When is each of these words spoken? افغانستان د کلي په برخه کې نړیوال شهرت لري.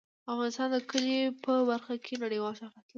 افغانستان 0.33 0.67
د 0.73 0.77
کلي 0.89 1.19
په 1.43 1.53
برخه 1.69 1.93
کې 2.05 2.21
نړیوال 2.23 2.53
شهرت 2.59 2.75
لري. 2.75 2.87